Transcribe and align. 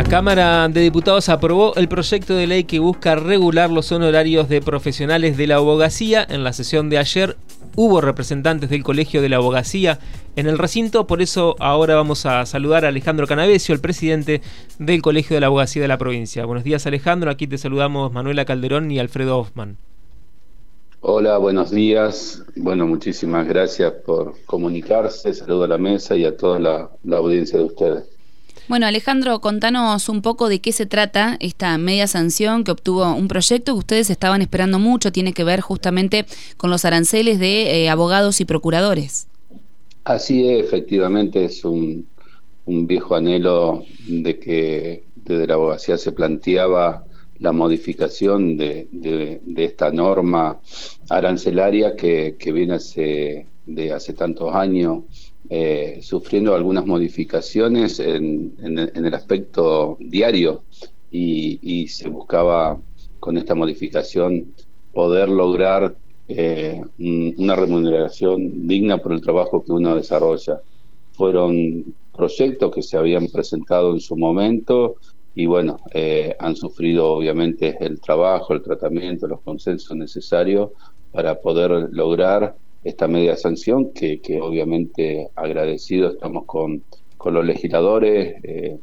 La 0.00 0.08
Cámara 0.08 0.66
de 0.70 0.80
Diputados 0.80 1.28
aprobó 1.28 1.74
el 1.74 1.86
proyecto 1.86 2.34
de 2.34 2.46
ley 2.46 2.64
que 2.64 2.78
busca 2.78 3.16
regular 3.16 3.68
los 3.68 3.92
honorarios 3.92 4.48
de 4.48 4.62
profesionales 4.62 5.36
de 5.36 5.46
la 5.46 5.56
abogacía. 5.56 6.26
En 6.26 6.42
la 6.42 6.54
sesión 6.54 6.88
de 6.88 6.96
ayer 6.96 7.36
hubo 7.76 8.00
representantes 8.00 8.70
del 8.70 8.82
Colegio 8.82 9.20
de 9.20 9.28
la 9.28 9.36
Abogacía 9.36 9.98
en 10.36 10.46
el 10.46 10.56
recinto, 10.56 11.06
por 11.06 11.20
eso 11.20 11.54
ahora 11.58 11.96
vamos 11.96 12.24
a 12.24 12.46
saludar 12.46 12.86
a 12.86 12.88
Alejandro 12.88 13.26
Canavesio, 13.26 13.74
el 13.74 13.82
presidente 13.82 14.40
del 14.78 15.02
Colegio 15.02 15.34
de 15.34 15.42
la 15.42 15.48
Abogacía 15.48 15.82
de 15.82 15.88
la 15.88 15.98
provincia. 15.98 16.46
Buenos 16.46 16.64
días 16.64 16.86
Alejandro, 16.86 17.30
aquí 17.30 17.46
te 17.46 17.58
saludamos 17.58 18.10
Manuela 18.10 18.46
Calderón 18.46 18.90
y 18.90 19.00
Alfredo 19.00 19.38
Hoffman. 19.38 19.76
Hola, 21.00 21.36
buenos 21.36 21.70
días. 21.70 22.42
Bueno, 22.56 22.86
muchísimas 22.86 23.46
gracias 23.46 23.92
por 24.06 24.34
comunicarse. 24.46 25.34
Saludo 25.34 25.64
a 25.64 25.68
la 25.68 25.78
mesa 25.78 26.16
y 26.16 26.24
a 26.24 26.34
toda 26.38 26.58
la, 26.58 27.16
audiencia 27.18 27.58
de 27.58 27.64
ustedes. 27.66 28.19
Bueno, 28.70 28.86
Alejandro, 28.86 29.40
contanos 29.40 30.08
un 30.08 30.22
poco 30.22 30.48
de 30.48 30.60
qué 30.60 30.70
se 30.70 30.86
trata 30.86 31.36
esta 31.40 31.76
media 31.76 32.06
sanción 32.06 32.62
que 32.62 32.70
obtuvo 32.70 33.12
un 33.12 33.26
proyecto 33.26 33.72
que 33.72 33.78
ustedes 33.80 34.10
estaban 34.10 34.42
esperando 34.42 34.78
mucho, 34.78 35.10
tiene 35.10 35.32
que 35.32 35.42
ver 35.42 35.60
justamente 35.60 36.24
con 36.56 36.70
los 36.70 36.84
aranceles 36.84 37.40
de 37.40 37.82
eh, 37.82 37.90
abogados 37.90 38.40
y 38.40 38.44
procuradores. 38.44 39.26
Así 40.04 40.48
es, 40.48 40.64
efectivamente 40.64 41.44
es 41.46 41.64
un, 41.64 42.06
un 42.64 42.86
viejo 42.86 43.16
anhelo 43.16 43.82
de 44.06 44.38
que 44.38 45.02
desde 45.16 45.48
la 45.48 45.54
abogacía 45.54 45.98
se 45.98 46.12
planteaba 46.12 47.04
la 47.40 47.50
modificación 47.50 48.56
de, 48.56 49.40
esta 49.56 49.90
norma 49.90 50.60
arancelaria 51.08 51.96
que, 51.96 52.36
que, 52.38 52.52
viene 52.52 52.74
hace, 52.74 53.48
de 53.66 53.92
hace 53.92 54.12
tantos 54.12 54.54
años 54.54 55.02
eh, 55.50 55.98
sufriendo 56.00 56.54
algunas 56.54 56.86
modificaciones 56.86 57.98
en, 57.98 58.54
el 58.60 59.14
aspecto 59.14 59.96
diario 59.98 60.62
y, 61.10 61.58
y, 61.60 61.88
se 61.88 62.08
buscaba 62.08 62.80
con 63.18 63.36
esta 63.36 63.56
modificación 63.56 64.54
poder 64.92 65.28
lograr 65.28 65.96
eh, 66.28 66.80
una 67.38 67.56
remuneración 67.56 68.68
digna 68.68 68.98
por 68.98 69.12
el 69.12 69.20
trabajo 69.20 69.64
que 69.64 69.72
uno 69.72 69.96
desarrolla. 69.96 70.60
Fueron 71.14 71.94
proyectos 72.16 72.72
que 72.72 72.82
se 72.82 72.96
habían 72.96 73.26
presentado 73.26 73.92
en 73.92 74.00
su 74.00 74.16
momento 74.16 74.94
y 75.34 75.46
bueno, 75.46 75.80
eh, 75.92 76.36
han 76.38 76.54
sufrido 76.54 77.12
obviamente 77.12 77.76
el 77.80 78.00
trabajo, 78.00 78.54
el 78.54 78.62
tratamiento, 78.62 79.26
los 79.26 79.40
consensos 79.40 79.96
necesarios 79.96 80.70
para 81.10 81.40
poder 81.40 81.88
lograr 81.90 82.54
esta 82.84 83.08
media 83.08 83.36
sanción 83.36 83.92
que, 83.92 84.20
que 84.20 84.40
obviamente 84.40 85.28
agradecido 85.34 86.10
estamos 86.10 86.44
con, 86.46 86.82
con 87.16 87.34
los 87.34 87.44
legisladores, 87.44 88.36
eh, 88.42 88.78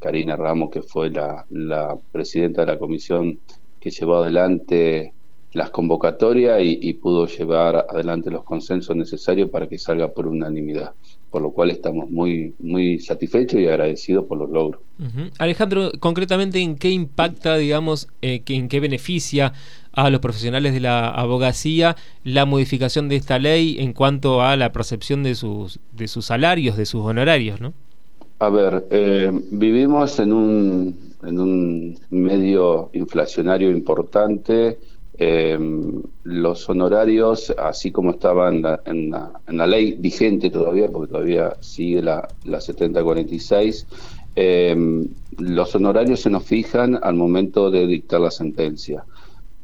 Karina 0.00 0.36
Ramos 0.36 0.70
que 0.70 0.82
fue 0.82 1.10
la, 1.10 1.44
la 1.50 1.96
presidenta 2.10 2.62
de 2.62 2.72
la 2.72 2.78
comisión 2.78 3.38
que 3.78 3.90
llevó 3.90 4.16
adelante 4.16 5.12
las 5.52 5.70
convocatorias 5.70 6.60
y, 6.62 6.92
pudo 6.94 7.26
llevar 7.26 7.86
adelante 7.88 8.30
los 8.30 8.42
consensos 8.42 8.96
necesarios 8.96 9.50
para 9.50 9.68
que 9.68 9.78
salga 9.78 10.08
por 10.08 10.26
unanimidad, 10.26 10.92
por 11.30 11.42
lo 11.42 11.50
cual 11.50 11.70
estamos 11.70 12.10
muy, 12.10 12.54
muy 12.58 12.98
satisfechos 12.98 13.60
y 13.60 13.66
agradecidos 13.66 14.24
por 14.24 14.38
los 14.38 14.48
logros. 14.48 14.80
Alejandro, 15.38 15.90
concretamente, 16.00 16.58
¿en 16.60 16.76
qué 16.76 16.90
impacta, 16.90 17.56
digamos, 17.58 18.08
eh, 18.22 18.42
en 18.46 18.68
qué 18.68 18.80
beneficia 18.80 19.52
a 19.92 20.10
los 20.10 20.20
profesionales 20.20 20.72
de 20.72 20.80
la 20.80 21.08
abogacía 21.10 21.96
la 22.24 22.46
modificación 22.46 23.08
de 23.08 23.16
esta 23.16 23.38
ley 23.38 23.76
en 23.78 23.92
cuanto 23.92 24.42
a 24.42 24.56
la 24.56 24.72
percepción 24.72 25.22
de 25.22 25.34
sus, 25.34 25.80
de 25.92 26.08
sus 26.08 26.26
salarios, 26.26 26.76
de 26.76 26.86
sus 26.86 27.02
honorarios, 27.02 27.60
¿no? 27.60 27.72
A 28.38 28.48
ver, 28.48 28.86
eh, 28.90 29.30
vivimos 29.52 30.18
en 30.18 30.32
un, 30.32 31.14
en 31.22 31.38
un 31.38 31.98
medio 32.10 32.90
inflacionario 32.92 33.70
importante, 33.70 34.78
eh, 35.16 35.56
los 36.24 36.68
honorarios, 36.68 37.54
así 37.56 37.92
como 37.92 38.10
estaban 38.10 38.64
en 38.86 39.10
la, 39.10 39.66
ley 39.66 39.92
vigente 39.98 40.50
todavía, 40.50 40.88
porque 40.88 41.12
todavía 41.12 41.54
sigue 41.60 42.02
la, 42.02 42.26
la 42.44 42.60
7046, 42.60 43.86
eh, 44.34 45.06
los 45.38 45.74
honorarios 45.74 46.20
se 46.20 46.30
nos 46.30 46.44
fijan 46.44 46.98
al 47.00 47.14
momento 47.14 47.70
de 47.70 47.86
dictar 47.86 48.20
la 48.20 48.30
sentencia. 48.30 49.04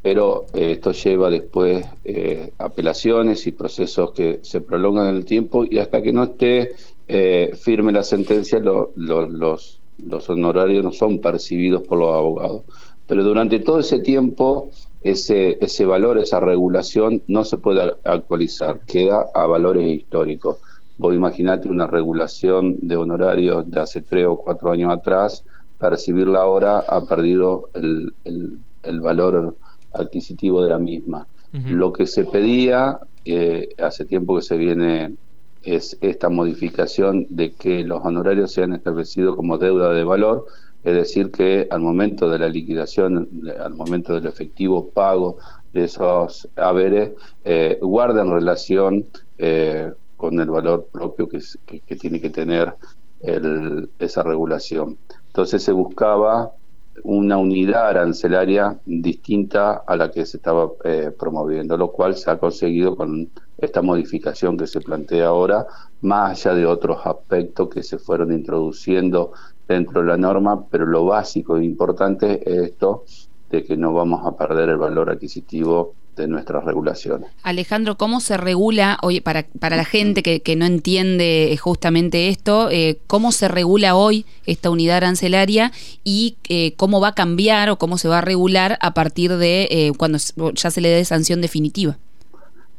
Pero 0.03 0.47
eh, 0.55 0.73
esto 0.73 0.93
lleva 0.93 1.31
después 1.31 1.85
eh, 2.05 2.53
apelaciones 2.59 3.47
y 3.47 3.53
procesos 3.53 4.13
que 4.13 4.41
se 4.43 4.61
prolongan 4.61 5.09
en 5.09 5.17
el 5.17 5.25
tiempo 5.25 5.65
y 5.65 5.79
hasta 5.79 6.03
que 6.03 6.13
no 6.13 6.25
esté 6.25 6.75
firme 7.57 7.91
la 7.91 8.03
sentencia 8.03 8.61
los, 8.61 8.91
los 8.95 10.29
honorarios 10.29 10.85
no 10.85 10.93
son 10.93 11.21
percibidos 11.21 11.83
por 11.83 11.99
los 11.99 12.15
abogados. 12.15 12.63
Pero 13.07 13.25
durante 13.25 13.61
todo 13.61 13.81
ese 13.81 14.01
tiempo 14.01 14.71
ese, 15.03 15.59
ese 15.61 15.87
valor, 15.87 16.19
esa 16.19 16.41
regulación 16.41 17.23
no 17.27 17.45
se 17.45 17.59
puede 17.59 17.95
actualizar, 18.05 18.81
queda 18.81 19.27
a 19.35 19.47
valores 19.47 19.87
históricos. 19.87 20.59
Vos 20.99 21.15
imaginate 21.15 21.69
una 21.69 21.87
regulación 21.87 22.77
de 22.81 22.97
honorarios 22.97 23.71
de 23.71 23.81
hace 23.81 24.03
tres 24.03 24.27
o 24.27 24.37
cuatro 24.37 24.73
años 24.73 24.93
atrás, 24.93 25.45
percibirla 25.79 26.41
ahora 26.41 26.81
ha 26.81 27.05
perdido 27.05 27.71
el, 27.75 28.13
el, 28.25 29.01
valor 29.01 29.57
adquisitivo 29.99 30.63
de 30.63 30.71
la 30.71 30.79
misma. 30.79 31.27
Lo 31.53 31.93
que 31.93 32.07
se 32.07 32.25
pedía 32.25 33.01
eh, 33.25 33.71
hace 33.79 34.05
tiempo 34.05 34.37
que 34.37 34.43
se 34.43 34.57
viene 34.57 35.15
es 35.63 35.97
esta 36.01 36.29
modificación 36.29 37.27
de 37.31 37.53
que 37.53 37.85
los 37.85 38.05
honorarios 38.05 38.53
sean 38.53 38.75
establecidos 38.75 39.35
como 39.35 39.59
deuda 39.59 39.93
de 39.93 40.05
valor, 40.05 40.47
es 40.85 40.95
decir, 40.95 41.31
que 41.31 41.67
al 41.71 41.81
momento 41.81 42.31
de 42.31 42.39
la 42.39 42.49
liquidación, 42.49 43.29
al 43.59 43.75
momento 43.75 44.15
del 44.15 44.27
efectivo 44.27 44.91
pago 44.91 45.39
de 45.73 45.85
esos 45.85 46.49
haberes, 46.57 47.13
eh, 47.45 47.79
guarden 47.81 48.31
relación 48.31 49.07
eh, 49.39 49.93
con 50.17 50.39
el 50.41 50.51
valor 50.51 50.89
propio 50.93 51.29
que, 51.29 51.41
tiene 51.97 52.21
que 52.21 52.31
tener 52.31 52.75
esa 53.99 54.23
regulación. 54.23 54.97
Entonces 55.27 55.63
se 55.63 55.73
buscaba 55.73 56.53
una 57.05 57.39
unidad 57.39 57.89
arancelaria 57.89 58.79
distinta 58.85 59.85
a 59.87 59.97
la 59.97 60.11
que 60.11 60.27
se 60.27 60.39
estaba 60.39 60.71
eh, 60.85 61.13
promoviendo, 61.19 61.77
lo 61.77 61.93
cual 61.93 62.17
se 62.17 62.31
ha 62.31 62.39
conseguido 62.39 62.97
con 62.97 63.31
esta 63.57 63.83
modificación 63.83 64.57
que 64.57 64.67
se 64.67 64.81
plantea 64.81 65.29
ahora, 65.29 65.67
más 66.01 66.47
allá 66.47 66.55
de 66.55 66.67
otros 66.67 66.99
aspectos 67.05 67.69
que 67.69 67.83
se 67.83 67.99
fueron 67.99 68.33
introduciendo 68.33 69.33
dentro 69.67 70.01
de 70.01 70.09
la 70.09 70.17
norma, 70.17 70.67
pero 70.69 70.87
lo 70.87 71.05
básico 71.05 71.57
e 71.57 71.65
importante 71.65 72.41
es 72.45 72.71
esto 72.71 73.05
de 73.51 73.65
que 73.65 73.77
no 73.77 73.93
vamos 73.93 74.27
a 74.27 74.37
perder 74.37 74.69
el 74.71 74.77
valor 74.77 75.11
adquisitivo 75.11 75.95
de 76.19 76.29
nuestras 76.29 76.65
regulaciones. 76.65 77.31
Alejandro, 77.43 77.97
¿cómo 77.97 78.21
se 78.21 78.37
regula, 78.37 78.99
hoy 79.03 79.21
para, 79.21 79.47
para 79.59 79.77
la 79.77 79.85
gente 79.85 80.23
que, 80.23 80.41
que 80.41 80.57
no 80.57 80.67
entiende 80.67 81.59
justamente 81.61 82.29
esto, 82.29 82.69
eh, 82.71 82.99
cómo 83.07 83.33
se 83.33 83.49
regula 83.49 83.95
hoy 83.95 84.27
esta 84.45 84.69
unidad 84.69 84.99
arancelaria 84.99 85.73
y 86.05 86.37
eh, 86.49 86.75
cómo 86.77 87.01
va 87.01 87.09
a 87.09 87.15
cambiar 87.15 87.71
o 87.71 87.79
cómo 87.79 87.97
se 87.97 88.09
va 88.09 88.19
a 88.19 88.21
regular 88.21 88.79
a 88.81 88.93
partir 88.93 89.37
de 89.37 89.69
eh, 89.71 89.93
cuando 89.97 90.19
ya 90.55 90.71
se 90.71 90.81
le 90.81 90.89
dé 90.89 91.05
sanción 91.05 91.41
definitiva? 91.41 91.97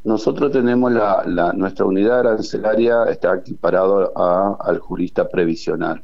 Nosotros 0.03 0.51
tenemos 0.51 0.91
la, 0.91 1.23
la 1.25 1.53
nuestra 1.53 1.85
unidad 1.85 2.19
arancelaria 2.19 3.03
está 3.09 3.35
equiparado 3.35 4.13
a, 4.17 4.57
al 4.61 4.79
jurista 4.79 5.27
previsional. 5.27 6.01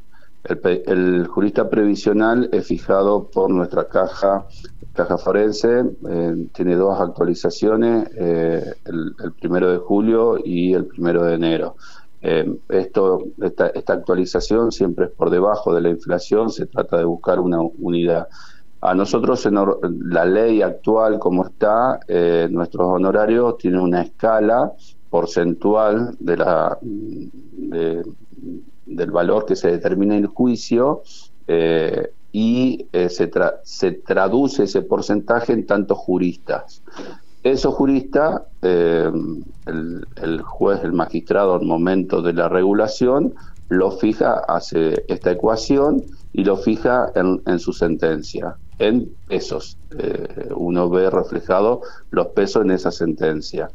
El, 0.48 1.26
jurista 1.26 1.68
previsional 1.68 2.48
es 2.52 2.66
fijado 2.66 3.24
por 3.24 3.50
nuestra 3.50 3.88
caja, 3.88 4.46
caja 4.92 5.18
forense, 5.18 5.84
eh, 6.08 6.48
tiene 6.52 6.76
dos 6.76 7.00
actualizaciones, 7.00 8.08
eh, 8.16 8.74
el, 8.84 9.14
primero 9.40 9.70
de 9.70 9.78
julio 9.78 10.38
y 10.42 10.72
el 10.72 10.86
primero 10.86 11.24
de 11.24 11.34
enero. 11.34 11.76
Eh, 12.22 12.58
esto, 12.68 13.24
esta, 13.42 13.68
esta, 13.68 13.94
actualización 13.94 14.70
siempre 14.70 15.06
es 15.06 15.10
por 15.10 15.30
debajo 15.30 15.74
de 15.74 15.80
la 15.80 15.90
inflación, 15.90 16.50
se 16.50 16.66
trata 16.66 16.98
de 16.98 17.04
buscar 17.04 17.40
una 17.40 17.60
unidad. 17.60 18.28
A 18.80 18.94
nosotros 18.94 19.44
en 19.46 19.56
la 20.10 20.24
ley 20.24 20.62
actual 20.62 21.18
como 21.18 21.46
está, 21.46 21.98
nuestros 22.50 22.86
honorarios 22.86 23.58
tienen 23.58 23.80
una 23.80 24.02
escala 24.02 24.72
porcentual 25.10 26.14
de 26.20 26.36
la 26.36 26.78
del 28.86 29.10
valor 29.10 29.46
que 29.46 29.56
se 29.56 29.70
determina 29.70 30.16
en 30.16 30.24
el 30.24 30.28
juicio 30.28 31.02
eh, 31.46 32.10
y 32.32 32.86
eh, 32.92 33.08
se, 33.08 33.30
se, 33.62 33.92
traduce 33.92 34.64
ese 34.64 34.82
porcentaje 34.82 35.52
en 35.52 35.66
tantos 35.66 35.98
juristas. 35.98 36.82
Esos 37.42 37.74
juristas, 37.74 38.42
eh, 38.62 39.10
el, 39.66 40.42
juez, 40.42 40.80
el 40.82 40.92
magistrado 40.92 41.54
al 41.54 41.64
momento 41.64 42.20
de 42.20 42.32
la 42.32 42.48
regulación, 42.48 43.34
lo 43.68 43.90
fija, 43.90 44.42
hace 44.48 45.04
esta 45.08 45.32
ecuación 45.32 46.02
y 46.32 46.44
lo 46.44 46.56
fija 46.56 47.10
en, 47.14 47.40
en 47.46 47.58
su 47.58 47.72
sentencia, 47.72 48.56
en 48.78 49.10
pesos. 49.26 49.78
uno 50.54 50.90
ve 50.90 51.08
reflejado 51.08 51.80
los 52.10 52.28
pesos 52.28 52.64
en 52.64 52.72
esa 52.72 52.90
sentencia. 52.90 53.70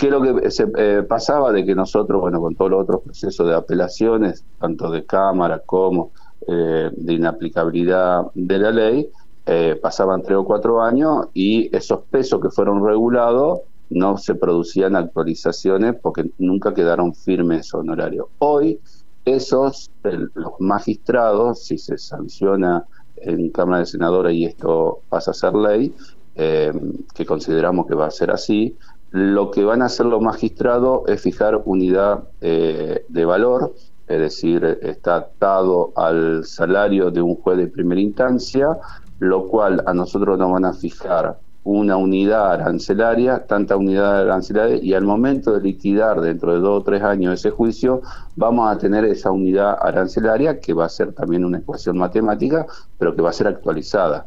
¿Qué 0.00 0.06
es 0.06 0.12
lo 0.12 0.22
que 0.22 0.50
se 0.50 0.66
eh, 0.78 1.02
pasaba 1.02 1.52
de 1.52 1.62
que 1.62 1.74
nosotros, 1.74 2.22
bueno, 2.22 2.40
con 2.40 2.54
todos 2.54 2.70
los 2.70 2.82
otros 2.84 3.02
procesos 3.02 3.46
de 3.46 3.54
apelaciones, 3.54 4.46
tanto 4.58 4.90
de 4.90 5.04
Cámara 5.04 5.58
como 5.66 6.12
eh, 6.48 6.90
de 6.90 7.12
inaplicabilidad 7.12 8.22
de 8.32 8.58
la 8.58 8.70
ley, 8.70 9.10
eh, 9.44 9.78
pasaban 9.82 10.22
tres 10.22 10.38
o 10.38 10.44
cuatro 10.46 10.80
años 10.80 11.26
y 11.34 11.68
esos 11.76 12.00
pesos 12.10 12.40
que 12.40 12.48
fueron 12.48 12.82
regulados 12.82 13.60
no 13.90 14.16
se 14.16 14.34
producían 14.36 14.96
actualizaciones 14.96 15.96
porque 16.00 16.30
nunca 16.38 16.72
quedaron 16.72 17.14
firmes 17.14 17.74
honorarios. 17.74 18.28
Hoy, 18.38 18.80
esos, 19.26 19.90
los 20.02 20.52
magistrados, 20.60 21.66
si 21.66 21.76
se 21.76 21.98
sanciona 21.98 22.86
en 23.16 23.50
Cámara 23.50 23.80
de 23.80 23.86
Senadores 23.86 24.32
y 24.32 24.46
esto 24.46 25.02
pasa 25.10 25.32
a 25.32 25.34
ser 25.34 25.54
ley, 25.54 25.94
que 26.34 27.26
consideramos 27.26 27.86
que 27.86 27.94
va 27.94 28.06
a 28.06 28.10
ser 28.10 28.30
así, 28.30 28.74
lo 29.10 29.50
que 29.50 29.64
van 29.64 29.82
a 29.82 29.86
hacer 29.86 30.06
los 30.06 30.20
magistrados 30.20 31.02
es 31.08 31.20
fijar 31.20 31.60
unidad 31.64 32.24
eh, 32.40 33.04
de 33.08 33.24
valor, 33.24 33.74
es 34.06 34.20
decir, 34.20 34.78
está 34.82 35.16
atado 35.16 35.92
al 35.96 36.44
salario 36.44 37.10
de 37.10 37.22
un 37.22 37.36
juez 37.36 37.58
de 37.58 37.66
primera 37.66 38.00
instancia, 38.00 38.78
lo 39.18 39.46
cual 39.46 39.82
a 39.86 39.94
nosotros 39.94 40.38
nos 40.38 40.50
van 40.50 40.64
a 40.64 40.72
fijar 40.72 41.38
una 41.62 41.96
unidad 41.96 42.52
arancelaria, 42.52 43.46
tanta 43.46 43.76
unidad 43.76 44.22
arancelaria, 44.22 44.82
y 44.82 44.94
al 44.94 45.04
momento 45.04 45.52
de 45.52 45.60
liquidar 45.60 46.20
dentro 46.20 46.54
de 46.54 46.60
dos 46.60 46.80
o 46.80 46.84
tres 46.84 47.02
años 47.02 47.34
ese 47.34 47.50
juicio, 47.50 48.02
vamos 48.34 48.70
a 48.70 48.78
tener 48.78 49.04
esa 49.04 49.30
unidad 49.30 49.76
arancelaria 49.80 50.58
que 50.58 50.72
va 50.72 50.86
a 50.86 50.88
ser 50.88 51.12
también 51.12 51.44
una 51.44 51.58
ecuación 51.58 51.98
matemática, 51.98 52.66
pero 52.98 53.14
que 53.14 53.22
va 53.22 53.30
a 53.30 53.34
ser 53.34 53.46
actualizada. 53.46 54.24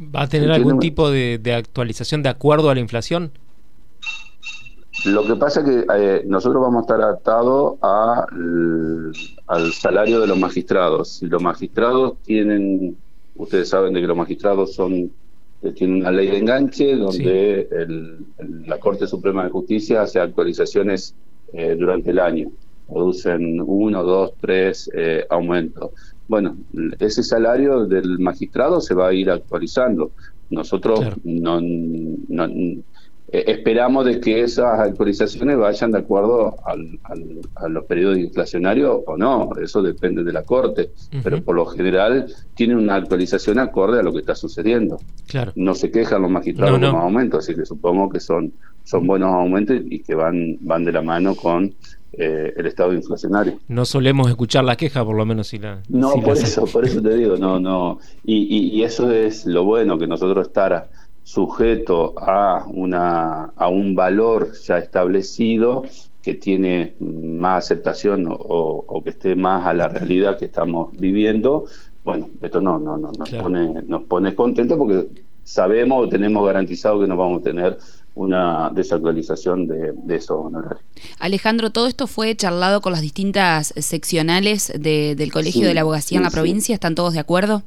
¿Va 0.00 0.22
a 0.22 0.28
tener 0.28 0.52
algún 0.52 0.78
tipo 0.78 1.10
de, 1.10 1.40
actualización 1.56 2.22
de 2.22 2.28
acuerdo 2.28 2.70
a 2.70 2.74
la 2.74 2.80
inflación? 2.80 3.32
Lo 5.04 5.24
que 5.24 5.36
pasa 5.36 5.60
es 5.60 5.66
que 5.66 5.86
eh, 5.94 6.22
nosotros 6.26 6.60
vamos 6.60 6.78
a 6.78 6.80
estar 6.80 7.02
atados 7.02 7.78
al 9.46 9.72
salario 9.72 10.20
de 10.20 10.26
los 10.26 10.38
magistrados. 10.38 11.08
Si 11.08 11.26
los 11.26 11.42
magistrados 11.42 12.14
tienen, 12.24 12.96
ustedes 13.36 13.68
saben 13.68 13.94
de 13.94 14.00
que 14.00 14.06
los 14.06 14.16
magistrados 14.16 14.74
son 14.74 15.10
eh, 15.62 15.72
tienen 15.72 16.00
una 16.00 16.10
ley 16.10 16.28
de 16.28 16.38
enganche 16.38 16.96
donde 16.96 17.68
la 18.66 18.78
Corte 18.78 19.06
Suprema 19.06 19.44
de 19.44 19.50
Justicia 19.50 20.02
hace 20.02 20.20
actualizaciones 20.20 21.14
eh, 21.52 21.76
durante 21.78 22.10
el 22.10 22.18
año. 22.18 22.50
Producen 22.88 23.60
uno, 23.60 24.02
dos, 24.02 24.32
tres 24.40 24.90
aumentos. 25.28 25.90
Bueno, 26.26 26.56
ese 26.98 27.22
salario 27.22 27.86
del 27.86 28.18
magistrado 28.18 28.80
se 28.80 28.94
va 28.94 29.08
a 29.08 29.12
ir 29.12 29.30
actualizando. 29.30 30.10
Nosotros 30.50 31.00
no, 31.24 31.60
eh, 33.30 33.44
esperamos 33.48 34.06
de 34.06 34.20
que 34.20 34.40
esas 34.40 34.80
actualizaciones 34.80 35.58
vayan 35.58 35.90
de 35.90 35.98
acuerdo 35.98 36.56
al, 36.64 36.98
a 37.56 37.68
los 37.68 37.84
periodos 37.84 38.16
inflacionarios 38.16 39.00
o 39.06 39.16
no, 39.18 39.50
eso 39.62 39.82
depende 39.82 40.24
de 40.24 40.32
la 40.32 40.44
Corte, 40.44 40.92
pero 41.22 41.42
por 41.42 41.54
lo 41.54 41.66
general 41.66 42.26
tienen 42.54 42.78
una 42.78 42.94
actualización 42.94 43.58
acorde 43.58 44.00
a 44.00 44.02
lo 44.02 44.12
que 44.12 44.20
está 44.20 44.34
sucediendo. 44.34 44.98
Claro. 45.26 45.52
No 45.56 45.74
se 45.74 45.90
quejan 45.90 46.22
los 46.22 46.30
magistrados 46.30 46.78
con 46.78 47.00
aumentos, 47.00 47.44
así 47.44 47.54
que 47.54 47.66
supongo 47.66 48.08
que 48.08 48.20
son, 48.20 48.52
son 48.84 49.06
buenos 49.06 49.30
aumentos 49.32 49.76
y 49.84 50.00
que 50.00 50.14
van, 50.14 50.56
van 50.60 50.84
de 50.84 50.92
la 50.92 51.02
mano 51.02 51.34
con 51.34 51.74
eh, 52.14 52.54
el 52.56 52.66
estado 52.66 52.94
inflacionario. 52.94 53.58
No 53.68 53.84
solemos 53.84 54.28
escuchar 54.28 54.64
la 54.64 54.76
queja, 54.76 55.04
por 55.04 55.14
lo 55.14 55.26
menos 55.26 55.48
si 55.48 55.58
la. 55.58 55.82
No, 55.90 56.14
por 56.14 56.38
eso, 56.38 56.64
por 56.64 56.86
eso 56.86 57.02
te 57.02 57.14
digo, 57.14 57.36
no, 57.36 57.60
no. 57.60 57.98
Y, 58.24 58.72
y, 58.74 58.82
eso 58.82 59.12
es 59.12 59.44
lo 59.44 59.64
bueno, 59.64 59.98
que 59.98 60.06
nosotros 60.06 60.46
estar 60.46 60.88
sujeto 61.28 62.14
a 62.16 62.64
una 62.68 63.52
a 63.54 63.68
un 63.68 63.94
valor 63.94 64.52
ya 64.66 64.78
establecido 64.78 65.84
que 66.22 66.32
tiene 66.34 66.94
más 67.00 67.66
aceptación 67.66 68.26
o, 68.30 69.02
que 69.04 69.10
esté 69.10 69.36
más 69.36 69.66
a 69.66 69.74
la 69.74 69.88
realidad 69.88 70.38
que 70.38 70.46
estamos 70.46 70.90
viviendo, 70.96 71.66
bueno, 72.02 72.30
esto 72.40 72.62
no, 72.62 72.78
no, 72.78 72.96
no 72.96 73.12
nos 73.12 73.28
pone, 73.28 73.82
nos 73.86 74.04
pone 74.04 74.34
contentos 74.34 74.78
porque 74.78 75.06
sabemos 75.44 76.06
o 76.06 76.08
tenemos 76.08 76.46
garantizado 76.46 76.98
que 76.98 77.06
no 77.06 77.16
vamos 77.18 77.42
a 77.42 77.44
tener 77.44 77.78
una 78.14 78.70
desactualización 78.74 79.66
de, 79.66 79.92
de 79.92 80.16
esos 80.16 80.46
honorarios. 80.46 80.80
Alejandro, 81.18 81.70
¿todo 81.70 81.88
esto 81.88 82.06
fue 82.06 82.34
charlado 82.36 82.80
con 82.80 82.92
las 82.92 83.02
distintas 83.02 83.74
seccionales 83.76 84.72
del 84.74 85.30
Colegio 85.30 85.68
de 85.68 85.74
la 85.74 85.82
Abogacía 85.82 86.16
en 86.16 86.24
la 86.24 86.30
provincia? 86.30 86.74
¿Están 86.74 86.94
todos 86.94 87.12
de 87.12 87.20
acuerdo? 87.20 87.62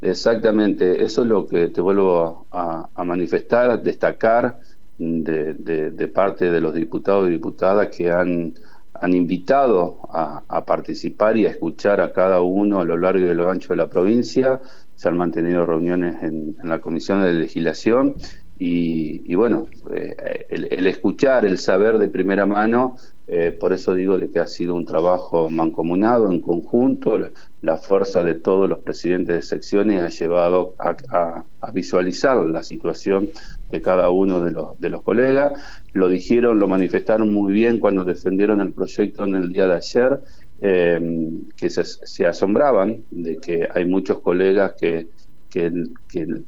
Exactamente, 0.00 1.02
eso 1.02 1.22
es 1.22 1.28
lo 1.28 1.46
que 1.46 1.68
te 1.68 1.80
vuelvo 1.80 2.46
a, 2.52 2.88
manifestar, 3.04 3.82
destacar 3.82 4.60
de, 4.96 5.54
de, 5.54 6.08
parte 6.08 6.50
de 6.50 6.60
los 6.60 6.74
diputados 6.74 7.28
y 7.28 7.32
diputadas 7.32 7.88
que 7.88 8.10
han, 8.10 8.54
han 9.00 9.14
invitado 9.14 10.00
a, 10.10 10.64
participar 10.64 11.36
y 11.36 11.46
a 11.46 11.50
escuchar 11.50 12.00
a 12.00 12.12
cada 12.12 12.40
uno 12.40 12.80
a 12.80 12.84
lo 12.84 12.96
largo 12.96 13.24
y 13.24 13.28
a 13.28 13.34
lo 13.34 13.50
ancho 13.50 13.68
de 13.70 13.76
la 13.76 13.88
provincia. 13.88 14.60
Se 14.96 15.08
han 15.08 15.16
mantenido 15.16 15.64
reuniones 15.64 16.22
en, 16.22 16.56
la 16.64 16.80
Comisión 16.80 17.22
de 17.22 17.32
Legislación 17.32 18.14
y, 18.58 19.34
bueno, 19.34 19.68
eh, 19.94 20.46
el, 20.50 20.86
escuchar, 20.86 21.44
el 21.44 21.58
saber 21.58 21.98
de 21.98 22.08
primera 22.08 22.44
mano, 22.44 22.96
eh, 23.30 23.52
por 23.52 23.74
eso 23.74 23.94
digo 23.94 24.18
que 24.32 24.38
ha 24.40 24.46
sido 24.46 24.74
un 24.74 24.86
trabajo 24.86 25.50
mancomunado, 25.50 26.32
en 26.32 26.40
conjunto, 26.40 27.18
la, 27.60 27.76
fuerza 27.76 28.24
de 28.24 28.34
todos 28.34 28.70
los 28.70 28.78
presidentes 28.78 29.36
de 29.36 29.42
secciones 29.42 30.02
ha 30.02 30.08
llevado 30.08 30.74
a, 30.78 31.44
visualizar 31.70 32.38
la 32.46 32.62
situación 32.62 33.28
de 33.70 33.82
cada 33.82 34.08
uno 34.08 34.40
de 34.40 34.88
los, 34.88 35.02
colegas. 35.02 35.52
Lo 35.92 36.08
dijeron, 36.08 36.58
lo 36.58 36.68
manifestaron 36.68 37.30
muy 37.30 37.52
bien 37.52 37.80
cuando 37.80 38.02
defendieron 38.02 38.62
el 38.62 38.72
proyecto 38.72 39.24
en 39.24 39.34
el 39.34 39.52
día 39.52 39.66
de 39.66 39.74
ayer, 39.74 40.20
eh, 40.62 41.30
que 41.54 41.68
se 41.68 42.26
asombraban 42.26 43.04
de 43.10 43.36
que 43.36 43.68
hay 43.74 43.84
muchos 43.84 44.20
colegas 44.20 44.72
que 44.80 45.06
que, 45.50 45.72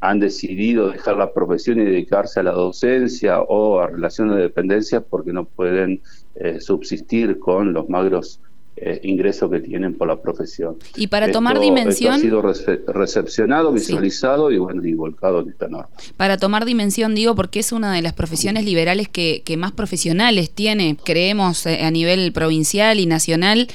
han 0.01 0.21
decidido 0.21 0.91
dejar 0.91 1.17
la 1.17 1.33
profesión 1.33 1.81
y 1.81 1.85
dedicarse 1.85 2.41
a 2.41 2.43
la 2.43 2.53
docencia 2.53 3.41
o 3.41 3.81
a 3.81 3.89
relaciones 3.89 4.37
de 4.37 4.43
dependencia 4.43 5.01
porque 5.01 5.33
no 5.33 5.45
pueden 5.45 6.03
eh, 6.37 6.61
subsistir 6.61 7.39
con 7.39 7.73
los 7.73 7.89
magros 7.89 8.41
eh, 8.77 9.01
ingresos 9.03 9.51
que 9.51 9.61
tienen 9.61 9.95
por 9.95 10.09
la 10.09 10.23
profesión. 10.23 10.77
Y 10.97 11.09
para 11.09 11.31
tomar 11.33 11.61
dimensión... 11.61 12.15
ha 12.15 12.19
sido 12.19 12.41
recepcionado, 12.41 13.73
visualizado 13.73 14.51
y, 14.51 14.59
bueno, 14.59 14.85
y 14.85 14.95
volcado 14.95 15.41
en 15.41 15.51
esta 15.51 15.69
norma. 15.69 15.89
Para 16.17 16.39
tomar 16.39 16.65
dimensión, 16.65 17.15
digo, 17.15 17.35
porque 17.35 17.61
es 17.61 17.73
una 17.73 17.93
de 17.93 18.01
las 18.01 18.15
profesiones 18.15 18.65
liberales 18.65 19.09
que, 19.09 19.43
que 19.45 19.57
más 19.57 19.73
profesionales 19.73 20.51
tiene, 20.51 20.97
creemos, 21.05 21.67
eh, 21.67 21.83
a 21.83 21.91
nivel 21.91 22.33
provincial 22.33 23.01
y 23.01 23.07
nacional. 23.07 23.69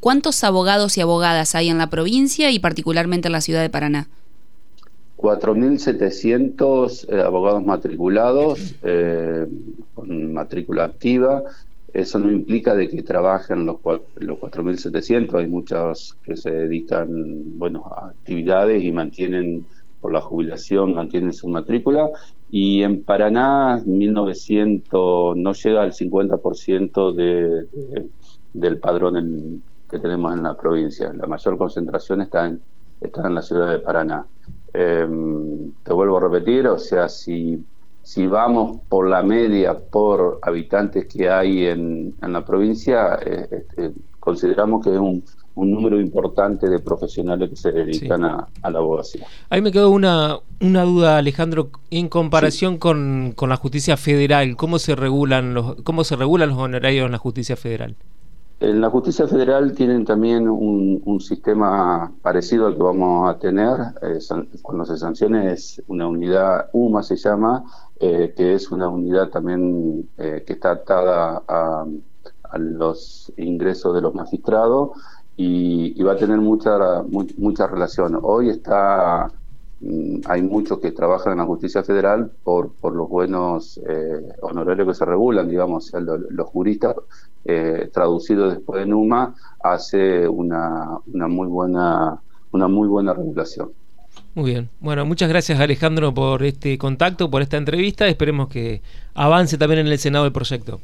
¿Cuántos 0.00 0.44
abogados 0.44 0.98
y 0.98 1.00
abogadas 1.00 1.54
hay 1.54 1.70
en 1.70 1.78
la 1.78 1.88
provincia 1.88 2.50
y 2.50 2.58
particularmente 2.58 3.28
en 3.28 3.32
la 3.32 3.40
ciudad 3.40 3.62
de 3.62 3.70
Paraná? 3.70 4.08
4.700 5.22 7.06
eh, 7.08 7.22
abogados 7.22 7.64
matriculados 7.64 8.74
eh, 8.82 9.46
con 9.94 10.32
matrícula 10.32 10.84
activa. 10.84 11.44
Eso 11.94 12.18
no 12.18 12.32
implica 12.32 12.74
de 12.74 12.88
que 12.88 13.02
trabajen 13.02 13.64
los, 13.64 13.76
los 14.16 14.38
4.700. 14.38 15.38
Hay 15.38 15.46
muchos 15.46 16.16
que 16.24 16.36
se 16.36 16.50
dedican 16.50 17.08
bueno, 17.56 17.84
a 17.86 18.08
actividades 18.08 18.82
y 18.82 18.90
mantienen 18.90 19.64
por 20.00 20.12
la 20.12 20.20
jubilación, 20.20 20.94
mantienen 20.94 21.32
su 21.32 21.46
matrícula. 21.48 22.10
Y 22.50 22.82
en 22.82 23.04
Paraná, 23.04 23.78
1.900 23.78 25.36
no 25.36 25.52
llega 25.52 25.82
al 25.82 25.92
50% 25.92 27.14
de, 27.14 27.66
del 28.52 28.78
padrón 28.78 29.62
que 29.88 29.98
tenemos 30.00 30.34
en 30.34 30.42
la 30.42 30.56
provincia. 30.56 31.12
La 31.12 31.26
mayor 31.26 31.56
concentración 31.56 32.22
está 32.22 32.46
en, 32.48 32.60
está 33.00 33.26
en 33.26 33.34
la 33.36 33.42
ciudad 33.42 33.70
de 33.70 33.78
Paraná. 33.78 34.26
Em, 34.74 35.72
te 35.82 35.92
vuelvo 35.92 36.16
a 36.16 36.20
repetir, 36.20 36.66
o 36.66 36.78
sea, 36.78 37.08
si, 37.08 37.62
si 38.02 38.26
vamos 38.26 38.80
por 38.88 39.06
la 39.08 39.22
media 39.22 39.78
por 39.78 40.38
habitantes 40.42 41.06
que 41.06 41.28
hay 41.28 41.66
en, 41.66 42.14
en 42.22 42.32
la 42.32 42.44
provincia, 42.44 43.18
eh, 43.24 43.48
este, 43.50 43.92
consideramos 44.18 44.82
que 44.82 44.92
es 44.94 44.98
un, 44.98 45.22
un 45.54 45.70
número 45.70 46.00
importante 46.00 46.68
de 46.68 46.78
profesionales 46.78 47.50
que 47.50 47.56
se 47.56 47.72
dedican 47.72 48.24
a, 48.24 48.48
la 48.62 48.78
abogacía. 48.78 49.26
Ahí 49.50 49.60
me 49.60 49.70
quedó 49.70 49.90
una, 49.90 50.38
una 50.60 50.82
duda, 50.84 51.18
Alejandro, 51.18 51.70
en 51.90 52.08
comparación 52.08 52.78
con, 52.78 53.32
con, 53.36 53.50
la 53.50 53.56
justicia 53.56 53.96
federal, 53.96 54.56
¿cómo 54.56 54.78
se 54.78 54.96
regulan 54.96 55.52
los, 55.54 55.76
cómo 55.82 56.04
se 56.04 56.16
regulan 56.16 56.50
los 56.50 56.58
honorarios 56.58 57.06
en 57.06 57.12
la 57.12 57.18
justicia 57.18 57.56
federal? 57.56 57.96
En 58.62 58.80
la 58.80 58.90
justicia 58.90 59.26
federal 59.26 59.72
tienen 59.72 60.04
también 60.04 60.48
un, 60.48 61.20
sistema 61.20 62.12
parecido 62.22 62.68
al 62.68 62.76
que 62.76 62.82
vamos 62.82 63.28
a 63.28 63.36
tener. 63.36 63.76
Eh, 64.02 64.20
cuando 64.62 64.84
se 64.84 64.96
sancione 64.98 65.52
es 65.52 65.82
una 65.88 66.06
unidad, 66.06 66.70
UMA 66.72 67.02
se 67.02 67.16
llama, 67.16 67.64
eh, 67.98 68.32
que 68.36 68.54
es 68.54 68.70
una 68.70 68.88
unidad 68.88 69.30
también 69.30 70.08
eh, 70.16 70.44
que 70.46 70.52
está 70.52 70.70
atada 70.70 71.42
a, 71.48 71.86
los 72.56 73.32
ingresos 73.36 73.96
de 73.96 74.00
los 74.00 74.14
magistrados 74.14 74.90
y, 75.36 76.00
va 76.04 76.12
a 76.12 76.16
tener 76.16 76.38
mucha, 76.38 77.02
mucha 77.38 77.66
relación. 77.66 78.16
Hoy 78.22 78.50
está 78.50 79.28
hay 80.26 80.42
muchos 80.42 80.78
que 80.78 80.92
trabajan 80.92 81.32
en 81.32 81.38
la 81.38 81.44
justicia 81.44 81.82
federal 81.82 82.30
por, 82.44 82.72
por 82.74 82.94
los 82.94 83.08
buenos 83.08 83.80
eh, 83.88 84.34
honorarios 84.40 84.88
que 84.88 84.94
se 84.94 85.04
regulan, 85.04 85.48
digamos, 85.48 85.92
los 85.92 86.48
juristas 86.48 86.96
eh, 87.44 87.90
traducidos 87.92 88.54
después 88.54 88.80
de 88.80 88.86
NUMA 88.86 89.34
hace 89.60 90.28
una, 90.28 90.98
una 91.12 91.28
muy 91.28 91.48
buena 91.48 92.20
una 92.52 92.68
muy 92.68 92.86
buena 92.86 93.14
regulación. 93.14 93.72
Muy 94.34 94.50
bien. 94.50 94.68
Bueno, 94.80 95.04
muchas 95.04 95.28
gracias 95.28 95.58
Alejandro 95.58 96.14
por 96.14 96.42
este 96.42 96.78
contacto, 96.78 97.30
por 97.30 97.42
esta 97.42 97.56
entrevista. 97.56 98.06
Esperemos 98.06 98.48
que 98.48 98.82
avance 99.14 99.58
también 99.58 99.80
en 99.80 99.86
el 99.88 99.98
Senado 99.98 100.26
el 100.26 100.32
proyecto. 100.32 100.80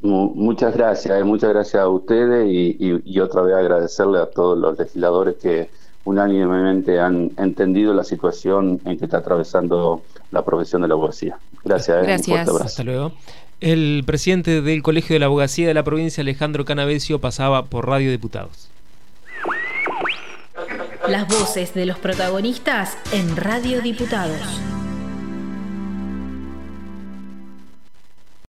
Muchas 0.00 0.76
gracias, 0.76 1.20
eh, 1.20 1.24
muchas 1.24 1.50
gracias 1.50 1.82
a 1.82 1.88
ustedes 1.88 2.46
y, 2.48 3.18
otra 3.18 3.42
vez 3.42 3.56
agradecerle 3.56 4.20
a 4.20 4.30
todos 4.30 4.56
los 4.56 4.78
legisladores 4.78 5.36
que 5.36 5.70
unánimemente 6.04 7.00
han 7.00 7.32
entendido 7.36 7.92
la 7.94 8.04
situación 8.04 8.80
en 8.84 8.98
que 8.98 9.04
está 9.04 9.18
atravesando 9.18 10.02
la 10.30 10.44
profesión 10.44 10.82
de 10.82 10.88
la 10.88 10.94
abogacía. 10.94 11.38
Gracias. 11.64 12.02
Gracias. 12.02 12.48
Hasta 12.48 12.84
luego. 12.84 13.12
El 13.60 14.04
presidente 14.06 14.62
del 14.62 14.82
Colegio 14.82 15.14
de 15.14 15.20
la 15.20 15.26
Abogacía 15.26 15.66
de 15.66 15.74
la 15.74 15.82
provincia, 15.82 16.20
Alejandro 16.20 16.64
Canavesio, 16.64 17.20
pasaba 17.20 17.64
por 17.66 17.88
Radio 17.88 18.10
Diputados. 18.10 18.68
Las 21.08 21.26
voces 21.26 21.74
de 21.74 21.86
los 21.86 21.98
protagonistas 21.98 22.96
en 23.12 23.36
Radio 23.36 23.80
Diputados. 23.80 24.77